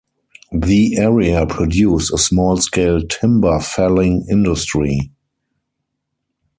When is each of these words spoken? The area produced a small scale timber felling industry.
The 0.51 0.97
area 0.97 1.45
produced 1.45 2.11
a 2.11 2.17
small 2.17 2.57
scale 2.57 3.01
timber 3.07 3.59
felling 3.59 4.25
industry. 4.31 5.11